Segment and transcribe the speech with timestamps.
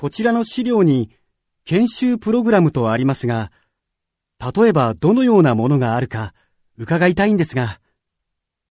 [0.00, 1.10] こちらの資料に
[1.66, 3.52] 研修プログラムとありますが、
[4.40, 6.32] 例えばどのようなものがあるか
[6.78, 7.80] 伺いたいんですが。